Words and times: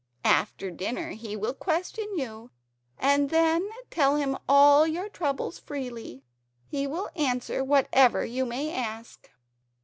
After 0.25 0.71
dinner 0.71 1.11
he 1.11 1.35
will 1.35 1.53
question 1.53 2.07
you, 2.17 2.49
and 2.97 3.29
then 3.29 3.69
tell 3.91 4.15
him 4.15 4.35
all 4.49 4.87
your 4.87 5.07
troubles 5.09 5.59
freely. 5.59 6.23
He 6.65 6.87
will 6.87 7.11
answer 7.15 7.63
whatever 7.63 8.25
you 8.25 8.43
may 8.47 8.73
ask." 8.73 9.29